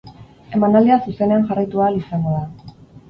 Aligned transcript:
Emanaldia 0.59 0.97
zuzenean 1.05 1.45
jarraitu 1.51 1.83
ahal 1.85 2.01
izango 2.01 2.35
da. 2.39 2.43